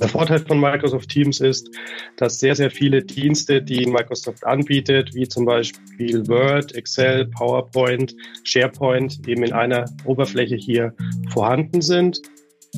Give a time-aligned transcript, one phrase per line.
[0.00, 1.70] Der Vorteil von Microsoft Teams ist,
[2.16, 8.14] dass sehr, sehr viele Dienste, die Microsoft anbietet, wie zum Beispiel Word, Excel, PowerPoint,
[8.44, 10.94] SharePoint, eben in einer Oberfläche hier
[11.32, 12.20] vorhanden sind.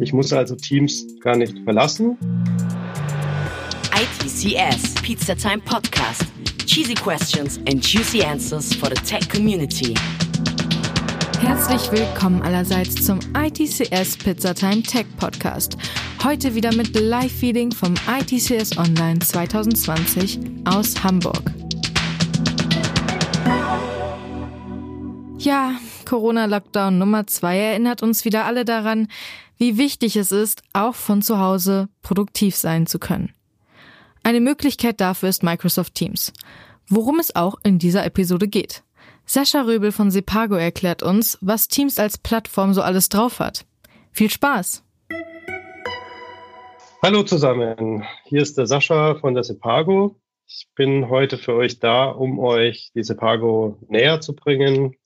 [0.01, 2.17] Ich muss also Teams gar nicht verlassen.
[3.93, 6.25] ITCS Pizza Time Podcast.
[6.67, 9.95] Cheesy questions and juicy answers for the tech community.
[11.41, 15.77] Herzlich willkommen allerseits zum ITCS Pizzatime Tech Podcast.
[16.25, 21.43] Heute wieder mit Live-Feeding vom ITCS Online 2020 aus Hamburg.
[25.39, 29.07] Ja, Corona-Lockdown Nummer 2 erinnert uns wieder alle daran,
[29.57, 33.33] wie wichtig es ist, auch von zu Hause produktiv sein zu können.
[34.25, 36.33] Eine Möglichkeit dafür ist Microsoft Teams,
[36.89, 38.83] worum es auch in dieser Episode geht.
[39.31, 43.67] Sascha Röbel von Sepago erklärt uns, was Teams als Plattform so alles drauf hat.
[44.11, 44.83] Viel Spaß!
[47.03, 50.19] Hallo zusammen, hier ist der Sascha von der Sepago.
[50.47, 54.97] Ich bin heute für euch da, um euch die Sepago näher zu bringen.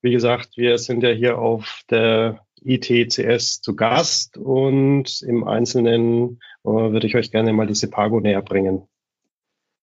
[0.00, 6.68] Wie gesagt, wir sind ja hier auf der ITCS zu Gast und im Einzelnen äh,
[6.68, 8.86] würde ich euch gerne mal die Sepago näher bringen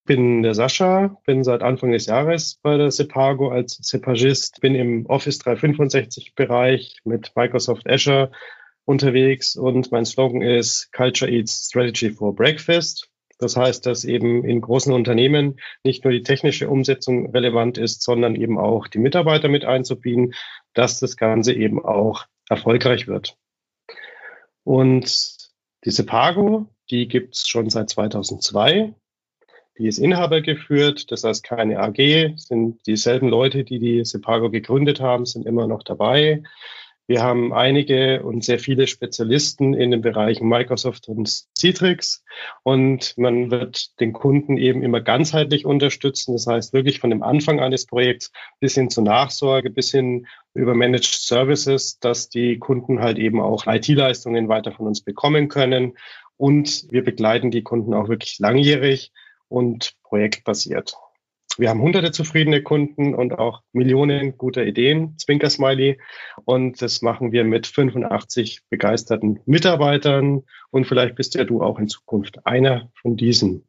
[0.07, 5.05] bin der Sascha, bin seit Anfang des Jahres bei der Sepago als Sepagist, bin im
[5.05, 8.31] Office 365 Bereich mit Microsoft Azure
[8.85, 13.11] unterwegs und mein Slogan ist Culture Eats Strategy for Breakfast.
[13.37, 18.35] Das heißt, dass eben in großen Unternehmen nicht nur die technische Umsetzung relevant ist, sondern
[18.35, 20.33] eben auch die Mitarbeiter mit einzubinden,
[20.73, 23.37] dass das Ganze eben auch erfolgreich wird.
[24.63, 25.37] Und
[25.85, 28.95] die Sepago, die gibt's schon seit 2002
[29.77, 34.99] die ist Inhaber geführt, das heißt keine AG, sind dieselben Leute, die die Sepago gegründet
[34.99, 36.43] haben, sind immer noch dabei.
[37.09, 42.25] Wir haben einige und sehr viele Spezialisten in den Bereichen Microsoft und Citrix
[42.63, 46.33] und man wird den Kunden eben immer ganzheitlich unterstützen.
[46.33, 50.75] Das heißt wirklich von dem Anfang eines Projekts bis hin zur Nachsorge, bis hin über
[50.75, 55.93] Managed Services, dass die Kunden halt eben auch IT-Leistungen weiter von uns bekommen können.
[56.35, 59.13] Und wir begleiten die Kunden auch wirklich langjährig
[59.49, 60.95] und projektbasiert.
[61.57, 65.99] Wir haben hunderte zufriedene Kunden und auch Millionen guter Ideen, Zwinker-Smiley.
[66.45, 70.43] Und das machen wir mit 85 begeisterten Mitarbeitern.
[70.69, 73.67] Und vielleicht bist ja du auch in Zukunft einer von diesen.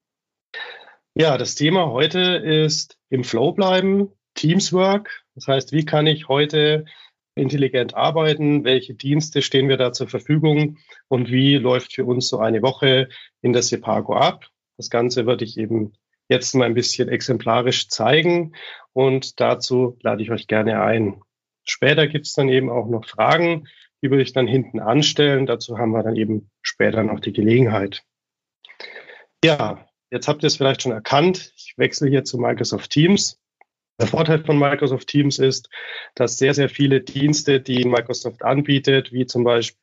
[1.15, 5.25] Ja, das Thema heute ist im Flow bleiben, Teamswork.
[5.34, 6.84] Das heißt, wie kann ich heute
[7.34, 8.65] intelligent arbeiten?
[8.65, 10.77] Welche Dienste stehen wir da zur Verfügung?
[11.09, 13.09] Und wie läuft für uns so eine Woche
[13.41, 14.44] in der Sepago ab?
[14.78, 15.93] Das Ganze würde ich eben
[16.28, 18.55] jetzt mal ein bisschen exemplarisch zeigen
[18.93, 21.21] und dazu lade ich euch gerne ein.
[21.65, 23.69] Später gibt es dann eben auch noch Fragen,
[24.03, 25.47] die würde ich dann hinten anstellen.
[25.47, 28.05] Dazu haben wir dann eben später noch die Gelegenheit.
[29.44, 31.53] Ja, jetzt habt ihr es vielleicht schon erkannt.
[31.56, 33.41] Ich wechsle hier zu Microsoft Teams.
[34.00, 35.69] Der Vorteil von Microsoft Teams ist,
[36.15, 39.77] dass sehr, sehr viele Dienste, die Microsoft anbietet, wie zum Beispiel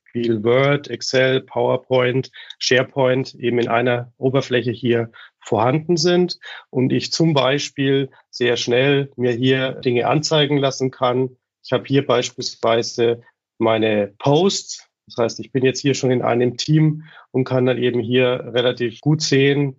[0.44, 6.40] Word, Excel, PowerPoint, SharePoint, eben in einer Oberfläche hier vorhanden sind
[6.70, 11.38] und ich zum Beispiel sehr schnell mir hier Dinge anzeigen lassen kann.
[11.64, 13.22] Ich habe hier beispielsweise
[13.58, 14.88] meine Posts.
[15.08, 18.52] Das heißt, ich bin jetzt hier schon in einem Team und kann dann eben hier
[18.54, 19.78] relativ gut sehen,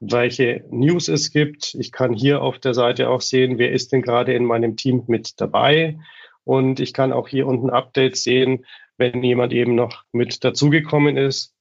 [0.00, 1.74] welche News es gibt.
[1.74, 5.04] Ich kann hier auf der Seite auch sehen, wer ist denn gerade in meinem Team
[5.06, 5.98] mit dabei.
[6.44, 8.66] Und ich kann auch hier unten Updates sehen,
[8.98, 11.54] wenn jemand eben noch mit dazugekommen ist,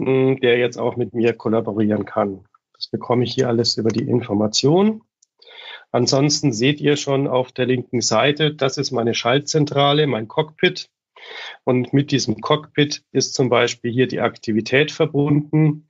[0.00, 2.44] hm, der jetzt auch mit mir kollaborieren kann.
[2.74, 5.02] Das bekomme ich hier alles über die Information.
[5.92, 10.88] Ansonsten seht ihr schon auf der linken Seite, das ist meine Schaltzentrale, mein Cockpit.
[11.64, 15.86] Und mit diesem Cockpit ist zum Beispiel hier die Aktivität verbunden.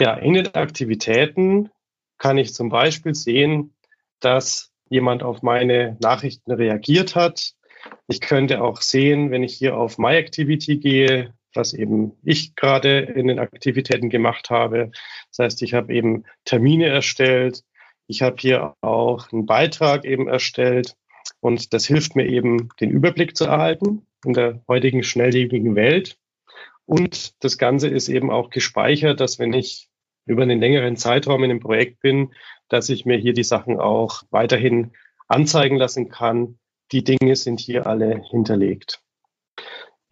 [0.00, 1.70] Ja, in den Aktivitäten
[2.16, 3.74] kann ich zum Beispiel sehen,
[4.20, 7.54] dass jemand auf meine Nachrichten reagiert hat.
[8.08, 13.00] Ich könnte auch sehen, wenn ich hier auf My Activity gehe, was eben ich gerade
[13.00, 14.90] in den Aktivitäten gemacht habe.
[15.30, 17.64] Das heißt, ich habe eben Termine erstellt.
[18.06, 20.96] Ich habe hier auch einen Beitrag eben erstellt.
[21.40, 26.18] Und das hilft mir eben, den Überblick zu erhalten in der heutigen schnelllebigen Welt.
[26.86, 29.88] Und das Ganze ist eben auch gespeichert, dass wenn ich
[30.26, 32.32] über einen längeren Zeitraum in einem Projekt bin,
[32.68, 34.92] dass ich mir hier die Sachen auch weiterhin
[35.28, 36.58] anzeigen lassen kann.
[36.92, 39.00] Die Dinge sind hier alle hinterlegt.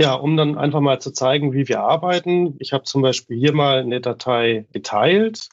[0.00, 2.54] Ja, um dann einfach mal zu zeigen, wie wir arbeiten.
[2.60, 5.48] Ich habe zum Beispiel hier mal eine Datei geteilt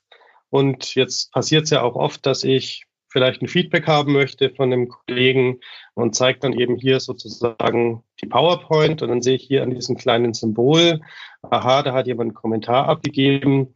[0.50, 2.86] und jetzt passiert es ja auch oft, dass ich
[3.16, 5.62] vielleicht ein Feedback haben möchte von einem Kollegen
[5.94, 9.96] und zeigt dann eben hier sozusagen die PowerPoint und dann sehe ich hier an diesem
[9.96, 11.00] kleinen Symbol,
[11.42, 13.74] aha, da hat jemand einen Kommentar abgegeben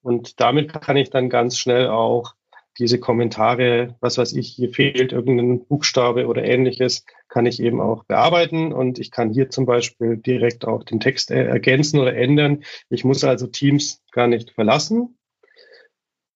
[0.00, 2.34] und damit kann ich dann ganz schnell auch
[2.78, 8.04] diese Kommentare, was weiß ich, hier fehlt irgendein Buchstabe oder ähnliches, kann ich eben auch
[8.04, 12.64] bearbeiten und ich kann hier zum Beispiel direkt auch den Text ergänzen oder ändern.
[12.88, 15.18] Ich muss also Teams gar nicht verlassen.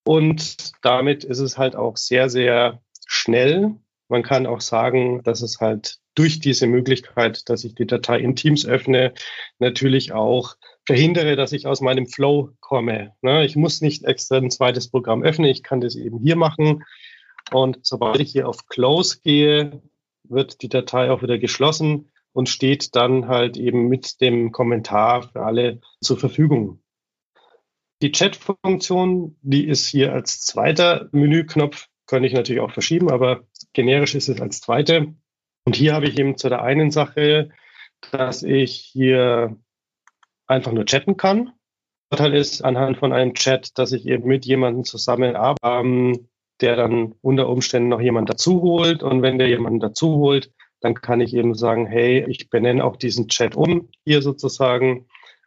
[0.05, 3.77] Und damit ist es halt auch sehr, sehr schnell.
[4.09, 8.37] Man kann auch sagen, dass es halt durch diese Möglichkeit, dass ich die Datei in
[8.37, 9.15] Teams öffne,
[9.59, 10.57] natürlich auch
[10.87, 13.15] verhindere, dass ich aus meinem Flow komme.
[13.23, 13.45] Ne?
[13.45, 16.85] Ich muss nicht extra ein zweites Programm öffnen, ich kann das eben hier machen.
[17.53, 19.83] Und sobald ich hier auf Close gehe,
[20.25, 25.43] wird die Datei auch wieder geschlossen und steht dann halt eben mit dem Kommentar für
[25.43, 26.81] alle zur Verfügung.
[28.01, 34.15] Die Chat-Funktion, die ist hier als zweiter Menüknopf, könnte ich natürlich auch verschieben, aber generisch
[34.15, 35.15] ist es als zweite.
[35.65, 37.51] Und hier habe ich eben zu der einen Sache,
[38.11, 39.57] dass ich hier
[40.53, 41.53] einfach nur chatten kann.
[42.11, 46.21] Vorteil ist anhand von einem Chat, dass ich eben mit jemandem zusammenarbeite,
[46.61, 49.03] der dann unter Umständen noch jemand dazu holt.
[49.03, 52.97] Und wenn der jemanden dazu holt, dann kann ich eben sagen, hey, ich benenne auch
[52.97, 55.07] diesen Chat um hier sozusagen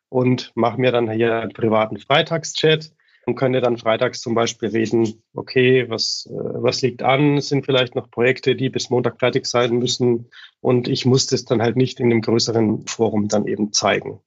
[0.09, 2.91] und mache mir dann hier einen privaten Freitagschat
[3.25, 7.65] und könnte dann freitags zum Beispiel reden, okay, was, äh, was liegt an, es sind
[7.65, 10.29] vielleicht noch Projekte, die bis Montag fertig sein müssen
[10.61, 14.19] und ich muss das dann halt nicht in einem größeren Forum dann eben zeigen.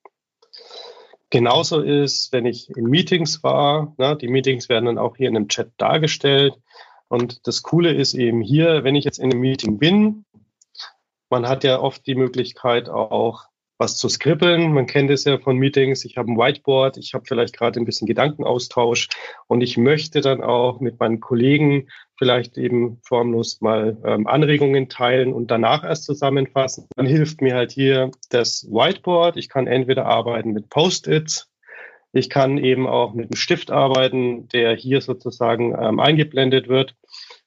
[1.31, 5.37] Genauso ist, wenn ich in Meetings war, na, die Meetings werden dann auch hier in
[5.37, 6.55] einem Chat dargestellt.
[7.09, 10.25] Und das Coole ist eben hier, wenn ich jetzt in einem Meeting bin,
[11.31, 13.48] man hat ja oft die Möglichkeit auch
[13.79, 14.73] was zu skribbeln.
[14.73, 16.05] Man kennt es ja von Meetings.
[16.05, 19.09] Ich habe ein Whiteboard, ich habe vielleicht gerade ein bisschen Gedankenaustausch
[19.47, 21.89] und ich möchte dann auch mit meinen Kollegen
[22.19, 26.87] vielleicht eben formlos mal ähm, Anregungen teilen und danach erst zusammenfassen.
[26.97, 29.37] Dann hilft mir halt hier das Whiteboard.
[29.37, 31.49] Ich kann entweder arbeiten mit Post-its,
[32.13, 36.95] ich kann eben auch mit einem Stift arbeiten, der hier sozusagen ähm, eingeblendet wird.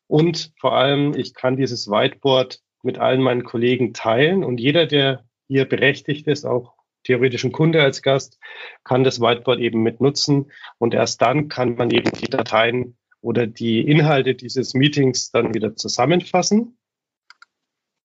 [0.07, 5.24] Und vor allem, ich kann dieses Whiteboard mit allen meinen Kollegen teilen und jeder, der
[5.51, 8.39] hier berechtigt ist, auch theoretisch ein Kunde als Gast,
[8.86, 13.48] kann das Whiteboard eben mit nutzen und erst dann kann man eben die Dateien oder
[13.48, 16.77] die Inhalte dieses Meetings dann wieder zusammenfassen.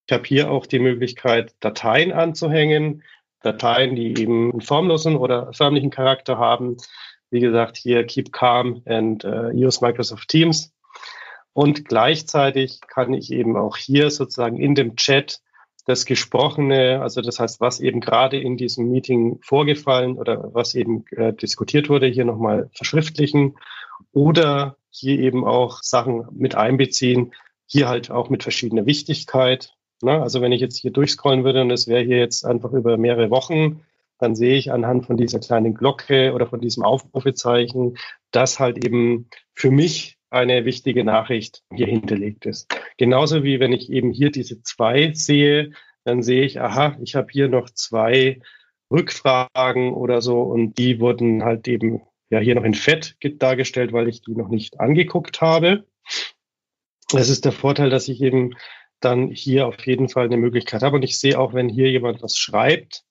[0.09, 3.05] Ich habe hier auch die Möglichkeit, Dateien anzuhängen,
[3.43, 6.79] Dateien, die eben einen formlosen oder förmlichen Charakter haben.
[7.31, 10.75] Wie gesagt, hier Keep Calm and uh, use Microsoft Teams.
[11.53, 15.43] Und gleichzeitig kann ich eben auch hier sozusagen in dem Chat
[15.87, 21.05] das Gesprochene, also das heißt, was eben gerade in diesem Meeting vorgefallen oder was eben
[21.13, 23.57] äh, diskutiert wurde, hier nochmal verschriftlichen
[24.13, 27.33] oder hier eben auch Sachen mit einbeziehen,
[27.67, 29.75] hier halt auch mit verschiedener Wichtigkeit.
[30.03, 30.21] Ne?
[30.21, 33.31] Also wenn ich jetzt hier durchscrollen würde und es wäre hier jetzt einfach über mehrere
[33.31, 33.83] Wochen,
[34.19, 37.97] dann sehe ich anhand von dieser kleinen Glocke oder von diesem Aufrufezeichen,
[38.33, 42.69] dass halt eben für mich eine wichtige Nachricht hier hinterlegt ist.
[42.97, 45.73] Genauso wie wenn ich eben hier diese zwei sehe,
[46.05, 48.41] dann sehe ich, aha, ich habe hier noch zwei
[48.91, 54.09] Rückfragen oder so und die wurden halt eben ja hier noch in Fett dargestellt, weil
[54.09, 55.85] ich die noch nicht angeguckt habe.
[57.11, 58.55] Das ist der Vorteil, dass ich eben
[59.01, 62.23] dann hier auf jeden Fall eine Möglichkeit habe und ich sehe auch, wenn hier jemand
[62.23, 63.05] was schreibt,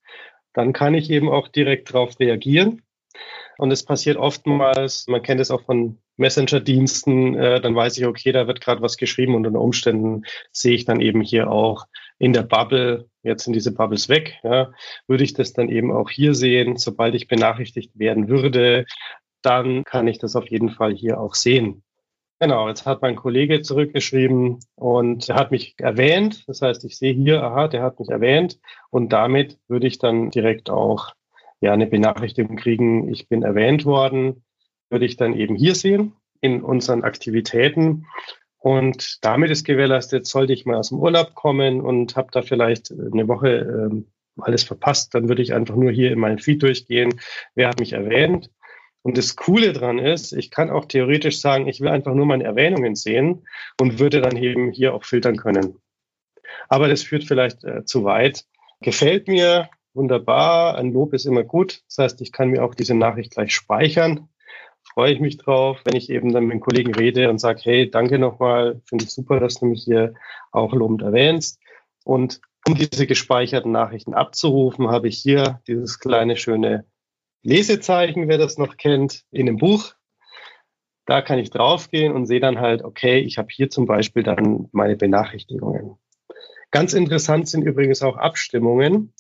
[0.54, 2.82] dann kann ich eben auch direkt darauf reagieren.
[3.58, 8.32] Und es passiert oftmals, man kennt es auch von Messenger-Diensten, äh, dann weiß ich, okay,
[8.32, 11.86] da wird gerade was geschrieben und unter Umständen sehe ich dann eben hier auch
[12.18, 14.72] in der Bubble, jetzt sind diese Bubbles weg, ja,
[15.08, 16.78] würde ich das dann eben auch hier sehen.
[16.78, 18.86] Sobald ich benachrichtigt werden würde,
[19.42, 21.84] dann kann ich das auf jeden Fall hier auch sehen.
[22.40, 26.44] Genau, jetzt hat mein Kollege zurückgeschrieben und er hat mich erwähnt.
[26.48, 28.60] Das heißt, ich sehe hier, aha, der hat mich erwähnt
[28.90, 31.14] und damit würde ich dann direkt auch
[31.66, 34.44] ja eine Benachrichtigung kriegen, ich bin erwähnt worden,
[34.90, 38.06] würde ich dann eben hier sehen in unseren Aktivitäten.
[38.58, 42.92] Und damit ist gewährleistet, sollte ich mal aus dem Urlaub kommen und habe da vielleicht
[42.92, 44.08] eine Woche ähm,
[44.38, 47.22] alles verpasst, dann würde ich einfach nur hier in meinen Feed durchgehen,
[47.54, 48.50] wer hat mich erwähnt.
[49.02, 52.44] Und das Coole dran ist, ich kann auch theoretisch sagen, ich will einfach nur meine
[52.44, 53.46] Erwähnungen sehen
[53.80, 55.78] und würde dann eben hier auch filtern können.
[56.70, 58.46] Aber das führt vielleicht äh, zu weit.
[58.82, 60.76] Gefällt mir, wunderbar.
[60.76, 61.84] Ein Lob ist immer gut.
[61.88, 64.30] Das heißt, ich kann mir auch diese Nachricht gleich speichern.
[64.94, 67.90] Freue ich mich drauf, wenn ich eben dann mit dem Kollegen rede und sage, hey,
[67.90, 70.14] danke nochmal, finde ich super, dass du mich hier
[70.52, 71.60] auch lobend erwähnst.
[72.04, 76.86] Und um diese gespeicherten Nachrichten abzurufen, habe ich hier dieses kleine schöne
[77.44, 79.94] Lesezeichen, wer das noch kennt, in dem Buch.
[81.06, 84.68] Da kann ich draufgehen und sehe dann halt, okay, ich habe hier zum Beispiel dann
[84.72, 85.98] meine Benachrichtigungen.
[86.72, 89.14] Ganz interessant sind übrigens auch Abstimmungen.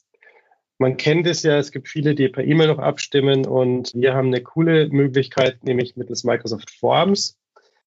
[0.78, 4.28] Man kennt es ja, es gibt viele, die per E-Mail noch abstimmen und wir haben
[4.28, 7.38] eine coole Möglichkeit, nämlich mittels Microsoft Forms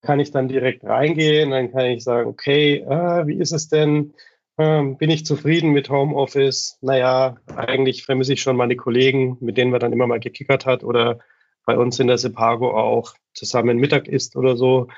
[0.00, 4.14] kann ich dann direkt reingehen, dann kann ich sagen, okay, äh, wie ist es denn?
[4.56, 6.78] Ähm, bin ich zufrieden mit Homeoffice?
[6.80, 10.84] Naja, eigentlich vermisse ich schon meine Kollegen, mit denen man dann immer mal gekickert hat
[10.84, 11.18] oder
[11.64, 14.88] bei uns in der Sepago auch zusammen Mittag isst oder so,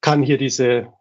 [0.00, 0.92] kann hier diese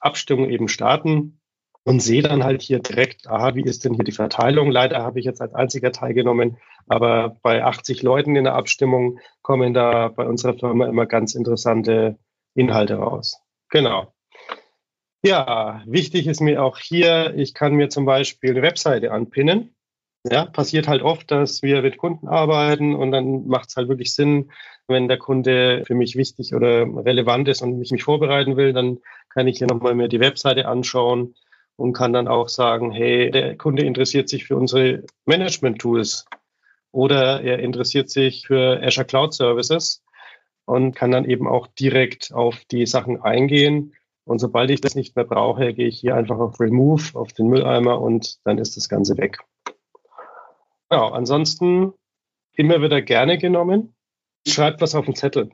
[0.00, 1.40] Abstimmung eben starten
[1.84, 4.70] und sehe dann halt hier direkt, aha, wie ist denn hier die Verteilung?
[4.70, 9.74] Leider habe ich jetzt als einziger teilgenommen, aber bei 80 Leuten in der Abstimmung kommen
[9.74, 12.18] da bei unserer Firma immer ganz interessante
[12.54, 13.38] Inhalte raus.
[13.68, 14.12] Genau.
[15.22, 19.74] Ja, wichtig ist mir auch hier, ich kann mir zum Beispiel eine Webseite anpinnen.
[20.26, 24.14] Ja, passiert halt oft, dass wir mit Kunden arbeiten und dann macht es halt wirklich
[24.14, 24.50] Sinn,
[24.86, 29.00] wenn der Kunde für mich wichtig oder relevant ist und ich mich vorbereiten will, dann
[29.28, 31.34] kann ich hier nochmal mir die Webseite anschauen
[31.76, 36.26] und kann dann auch sagen, hey, der Kunde interessiert sich für unsere Management-Tools
[36.92, 40.02] oder er interessiert sich für Azure Cloud Services
[40.64, 43.94] und kann dann eben auch direkt auf die Sachen eingehen.
[44.24, 47.48] Und sobald ich das nicht mehr brauche, gehe ich hier einfach auf Remove, auf den
[47.48, 49.38] Mülleimer und dann ist das Ganze weg.
[50.88, 51.92] Genau, ansonsten
[52.54, 53.94] immer wieder gerne genommen.
[54.46, 55.50] Schreibt was auf den Zettel.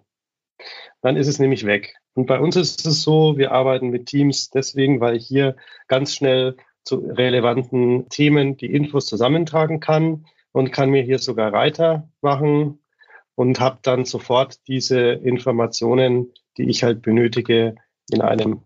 [1.00, 1.94] Dann ist es nämlich weg.
[2.14, 5.56] Und bei uns ist es so, wir arbeiten mit Teams deswegen, weil ich hier
[5.88, 12.08] ganz schnell zu relevanten Themen die Infos zusammentragen kann und kann mir hier sogar Reiter
[12.20, 12.80] machen
[13.34, 17.76] und habe dann sofort diese Informationen, die ich halt benötige,
[18.10, 18.62] in einem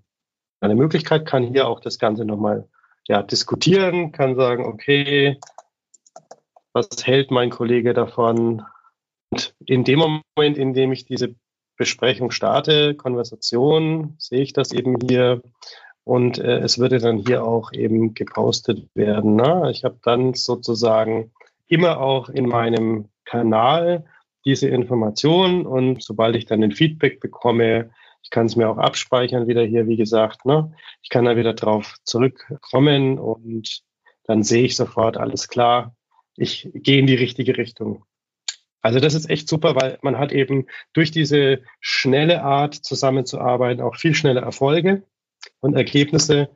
[0.61, 2.69] eine Möglichkeit, kann hier auch das Ganze nochmal
[3.07, 5.39] ja, diskutieren, kann sagen, okay,
[6.73, 8.63] was hält mein Kollege davon?
[9.31, 11.35] Und in dem Moment, in dem ich diese
[11.77, 15.43] Besprechung starte, Konversation, sehe ich das eben hier
[16.05, 19.37] und äh, es würde dann hier auch eben gepostet werden.
[19.37, 19.71] Ne?
[19.71, 21.33] Ich habe dann sozusagen
[21.67, 24.05] immer auch in meinem Kanal
[24.45, 27.91] diese Information und sobald ich dann ein Feedback bekomme,
[28.23, 30.73] ich kann es mir auch abspeichern wieder hier, wie gesagt, ne?
[31.03, 33.83] ich kann da wieder drauf zurückkommen und
[34.25, 35.95] dann sehe ich sofort, alles klar,
[36.37, 38.05] ich gehe in die richtige Richtung.
[38.85, 43.97] Also das ist echt super, weil man hat eben durch diese schnelle Art zusammenzuarbeiten auch
[43.97, 45.05] viel schneller Erfolge
[45.61, 46.51] und Ergebnisse.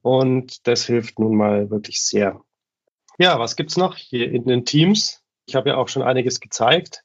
[0.00, 2.40] Und das hilft nun mal wirklich sehr.
[3.18, 5.24] Ja, was gibt's noch hier in den Teams?
[5.46, 7.02] Ich habe ja auch schon einiges gezeigt.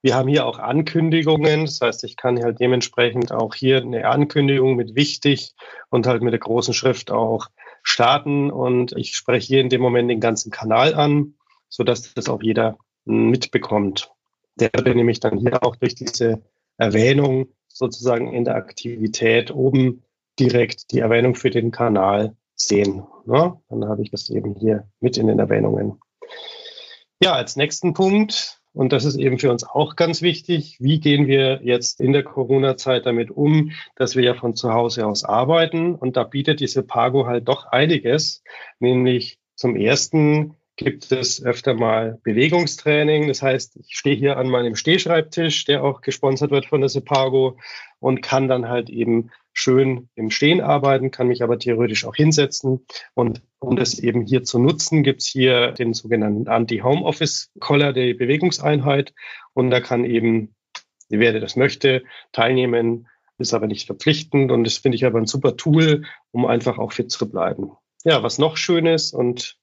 [0.00, 1.64] Wir haben hier auch Ankündigungen.
[1.64, 5.54] Das heißt, ich kann halt dementsprechend auch hier eine Ankündigung mit wichtig
[5.90, 7.48] und halt mit der großen Schrift auch
[7.82, 8.52] starten.
[8.52, 11.34] Und ich spreche hier in dem Moment den ganzen Kanal an,
[11.68, 14.10] sodass das auch jeder mitbekommt.
[14.56, 16.42] Der würde nämlich dann hier auch durch diese
[16.76, 20.04] Erwähnung sozusagen in der Aktivität oben
[20.38, 23.04] direkt die Erwähnung für den Kanal sehen.
[23.26, 23.60] Ne?
[23.68, 26.00] Dann habe ich das eben hier mit in den Erwähnungen.
[27.20, 31.26] Ja, als nächsten Punkt, und das ist eben für uns auch ganz wichtig, wie gehen
[31.26, 35.94] wir jetzt in der Corona-Zeit damit um, dass wir ja von zu Hause aus arbeiten.
[35.94, 38.42] Und da bietet diese Pago halt doch einiges,
[38.80, 43.28] nämlich zum ersten gibt es öfter mal Bewegungstraining.
[43.28, 47.58] Das heißt, ich stehe hier an meinem Stehschreibtisch, der auch gesponsert wird von der Sepago
[48.00, 52.84] und kann dann halt eben schön im Stehen arbeiten, kann mich aber theoretisch auch hinsetzen.
[53.14, 59.14] Und um das eben hier zu nutzen, gibt's hier den sogenannten Anti-Home-Office-Collar, der Bewegungseinheit.
[59.52, 60.54] Und da kann eben,
[61.08, 62.02] wer das möchte,
[62.32, 63.06] teilnehmen,
[63.38, 64.50] ist aber nicht verpflichtend.
[64.50, 67.70] Und das finde ich aber ein super Tool, um einfach auch fit zu bleiben.
[68.04, 69.56] Ja, was noch schön ist und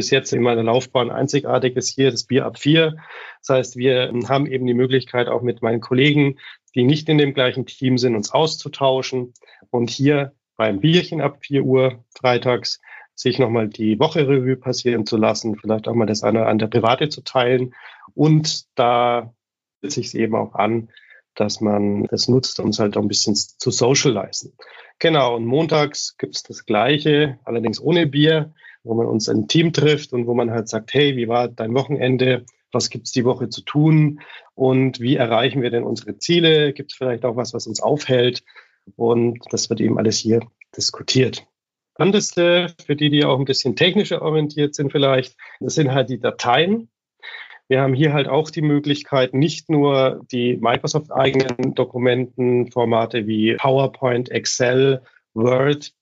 [0.00, 2.96] bis jetzt in meiner Laufbahn einzigartig ist hier das Bier ab vier.
[3.40, 6.38] Das heißt, wir haben eben die Möglichkeit, auch mit meinen Kollegen,
[6.74, 9.34] die nicht in dem gleichen Team sind, uns auszutauschen
[9.68, 12.80] und hier beim Bierchen ab vier Uhr freitags
[13.14, 16.70] sich nochmal die Woche Revue passieren zu lassen, vielleicht auch mal das eine oder andere
[16.70, 17.74] Private zu teilen.
[18.14, 19.34] Und da
[19.82, 20.88] sich es eben auch an,
[21.34, 24.54] dass man das nutzt, um es halt auch ein bisschen zu socialisen.
[24.98, 29.72] Genau, und montags gibt es das Gleiche, allerdings ohne Bier wo man uns ein Team
[29.72, 32.44] trifft und wo man halt sagt, hey, wie war dein Wochenende?
[32.72, 34.20] Was gibt's die Woche zu tun?
[34.54, 36.72] Und wie erreichen wir denn unsere Ziele?
[36.72, 38.42] Gibt es vielleicht auch was, was uns aufhält?
[38.96, 40.40] Und das wird eben alles hier
[40.76, 41.46] diskutiert.
[41.94, 46.18] Spannendste, für die, die auch ein bisschen technischer orientiert sind vielleicht, das sind halt die
[46.18, 46.88] Dateien.
[47.68, 55.02] Wir haben hier halt auch die Möglichkeit, nicht nur die Microsoft-eigenen Dokumentenformate wie PowerPoint, Excel,
[55.34, 55.92] Word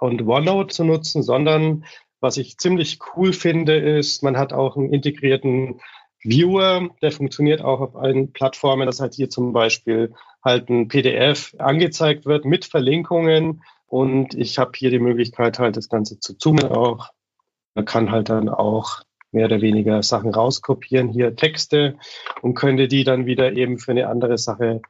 [0.00, 1.84] und OneNote zu nutzen, sondern
[2.24, 5.80] was ich ziemlich cool finde, ist, man hat auch einen integrierten
[6.20, 11.54] Viewer, der funktioniert auch auf allen Plattformen, dass halt hier zum Beispiel halt ein PDF
[11.58, 16.64] angezeigt wird mit Verlinkungen und ich habe hier die Möglichkeit halt das Ganze zu zoomen
[16.64, 17.10] auch.
[17.74, 21.98] Man kann halt dann auch mehr oder weniger Sachen rauskopieren, hier Texte
[22.40, 24.80] und könnte die dann wieder eben für eine andere Sache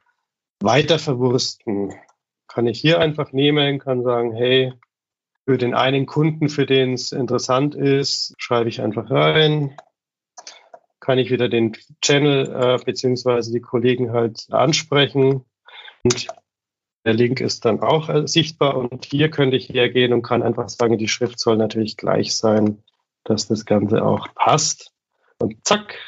[0.61, 1.93] weiter verwursten.
[2.47, 4.71] Kann ich hier einfach nehmen, kann sagen, hey,
[5.45, 9.77] für den einen Kunden, für den es interessant ist, schreibe ich einfach rein,
[10.99, 15.45] kann ich wieder den Channel äh, beziehungsweise die Kollegen halt ansprechen.
[16.03, 16.27] Und
[17.05, 20.67] der Link ist dann auch äh, sichtbar und hier könnte ich hergehen und kann einfach
[20.67, 22.83] sagen, die Schrift soll natürlich gleich sein,
[23.23, 24.91] dass das Ganze auch passt.
[25.37, 25.99] Und zack,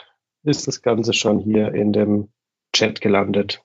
[0.44, 2.30] ist das Ganze schon hier in dem
[2.74, 3.62] Chat gelandet.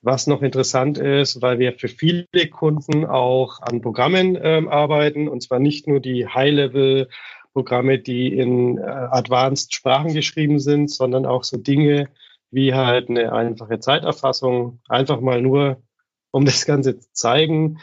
[0.00, 5.42] Was noch interessant ist, weil wir für viele Kunden auch an Programmen ähm, arbeiten, und
[5.42, 7.08] zwar nicht nur die High-Level
[7.52, 12.08] Programme, die in äh, advanced Sprachen geschrieben sind, sondern auch so Dinge
[12.50, 15.82] wie halt eine einfache Zeiterfassung, einfach mal nur,
[16.30, 17.80] um das Ganze zu zeigen.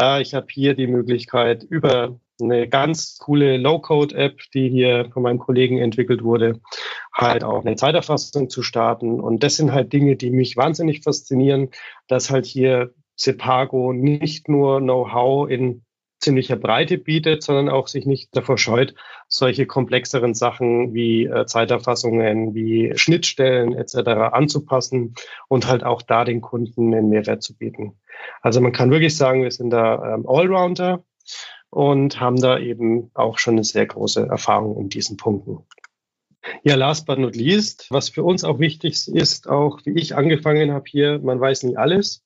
[0.00, 5.38] Äh, ich habe hier die Möglichkeit, über eine ganz coole Low-Code-App, die hier von meinem
[5.38, 6.60] Kollegen entwickelt wurde,
[7.12, 9.20] halt auch eine Zeiterfassung zu starten.
[9.20, 11.70] Und das sind halt Dinge, die mich wahnsinnig faszinieren,
[12.06, 15.82] dass halt hier Sepago nicht nur Know-how in
[16.20, 18.94] ziemlicher Breite bietet, sondern auch sich nicht davor scheut,
[19.28, 24.32] solche komplexeren Sachen wie äh, Zeiterfassungen, wie Schnittstellen etc.
[24.32, 25.14] anzupassen
[25.48, 27.98] und halt auch da den Kunden einen Mehrwert zu bieten.
[28.42, 31.04] Also man kann wirklich sagen, wir sind da ähm, Allrounder
[31.70, 35.58] und haben da eben auch schon eine sehr große Erfahrung in diesen Punkten.
[36.62, 40.72] Ja, last but not least, was für uns auch wichtig ist, auch wie ich angefangen
[40.72, 42.24] habe hier, man weiß nie alles.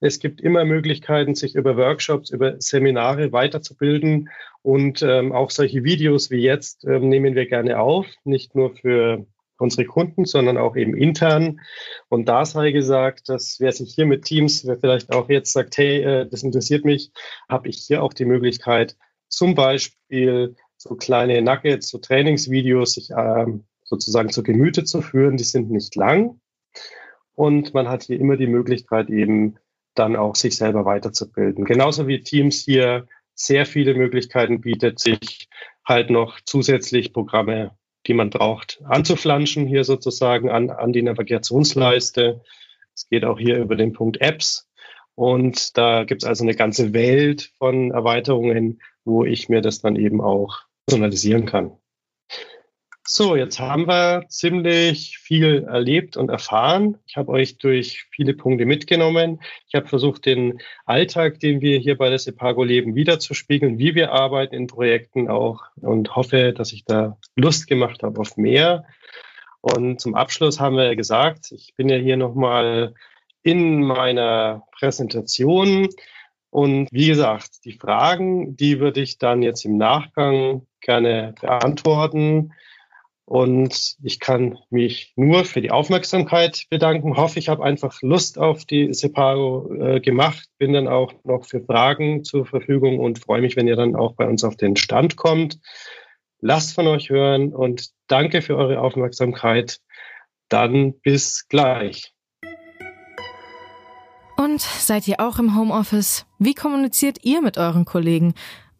[0.00, 4.28] Es gibt immer Möglichkeiten, sich über Workshops, über Seminare weiterzubilden
[4.62, 9.26] und ähm, auch solche Videos wie jetzt ähm, nehmen wir gerne auf, nicht nur für
[9.58, 11.60] unsere Kunden, sondern auch eben intern.
[12.08, 15.76] Und da sei gesagt, dass wer sich hier mit Teams, wer vielleicht auch jetzt sagt,
[15.78, 17.12] hey, äh, das interessiert mich,
[17.48, 18.96] habe ich hier auch die Möglichkeit,
[19.28, 25.36] zum Beispiel so kleine Nuggets, so Trainingsvideos sich ähm, sozusagen zu Gemüte zu führen.
[25.36, 26.40] Die sind nicht lang.
[27.34, 29.56] Und man hat hier immer die Möglichkeit, eben
[29.94, 31.64] dann auch sich selber weiterzubilden.
[31.64, 35.48] Genauso wie Teams hier sehr viele Möglichkeiten bietet, sich
[35.84, 37.76] halt noch zusätzlich Programme,
[38.06, 42.42] die man braucht, anzuflanschen, hier sozusagen an, an die Navigationsleiste.
[42.94, 44.68] Es geht auch hier über den Punkt Apps.
[45.14, 49.96] Und da gibt es also eine ganze Welt von Erweiterungen, wo ich mir das dann
[49.96, 51.76] eben auch personalisieren kann.
[53.06, 56.96] So, jetzt haben wir ziemlich viel erlebt und erfahren.
[57.06, 59.42] Ich habe euch durch viele Punkte mitgenommen.
[59.68, 64.12] Ich habe versucht, den Alltag, den wir hier bei der Sepago leben, wiederzuspiegeln, wie wir
[64.12, 68.86] arbeiten in Projekten auch und hoffe, dass ich da Lust gemacht habe auf mehr.
[69.60, 72.94] Und zum Abschluss haben wir gesagt, ich bin ja hier nochmal
[73.42, 75.90] in meiner Präsentation.
[76.48, 82.52] Und wie gesagt, die Fragen, die würde ich dann jetzt im Nachgang gerne beantworten.
[83.26, 87.16] Und ich kann mich nur für die Aufmerksamkeit bedanken.
[87.16, 90.46] Hoffe, ich habe einfach Lust auf die Separo äh, gemacht.
[90.58, 94.14] Bin dann auch noch für Fragen zur Verfügung und freue mich, wenn ihr dann auch
[94.14, 95.58] bei uns auf den Stand kommt.
[96.40, 99.80] Lasst von euch hören und danke für eure Aufmerksamkeit.
[100.50, 102.12] Dann bis gleich.
[104.36, 106.26] Und seid ihr auch im Homeoffice?
[106.38, 108.34] Wie kommuniziert ihr mit euren Kollegen?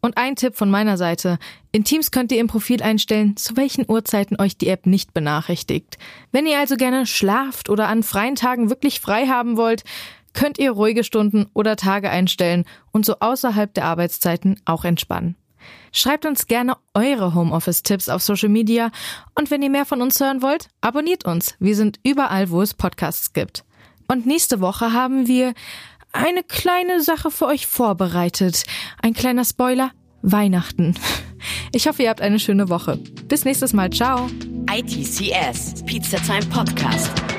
[0.05, 1.39] Und ein Tipp von meiner Seite.
[1.71, 5.97] In Teams könnt ihr im Profil einstellen, zu welchen Uhrzeiten euch die App nicht benachrichtigt.
[6.31, 9.83] Wenn ihr also gerne schlaft oder an freien Tagen wirklich frei haben wollt,
[10.33, 15.37] könnt ihr ruhige Stunden oder Tage einstellen und so außerhalb der Arbeitszeiten auch entspannen.
[15.91, 18.91] Schreibt uns gerne eure Homeoffice-Tipps auf Social Media
[19.33, 21.55] und wenn ihr mehr von uns hören wollt, abonniert uns.
[21.57, 23.65] Wir sind überall, wo es Podcasts gibt.
[24.07, 25.55] Und nächste Woche haben wir
[26.15, 28.63] eine kleine Sache für euch vorbereitet.
[29.01, 29.91] Ein kleiner Spoiler.
[30.21, 30.95] Weihnachten.
[31.71, 32.97] Ich hoffe, ihr habt eine schöne Woche.
[33.27, 33.91] Bis nächstes Mal.
[33.91, 34.27] Ciao.
[34.71, 37.34] ITCS, Pizza Time Podcast.